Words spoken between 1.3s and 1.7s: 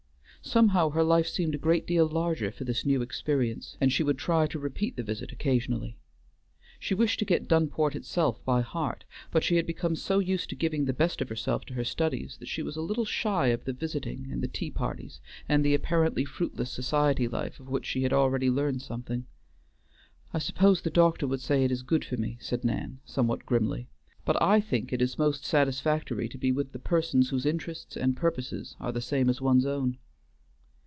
a